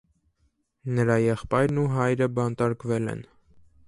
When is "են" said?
3.13-3.23